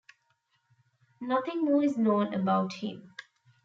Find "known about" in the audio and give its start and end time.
1.95-2.73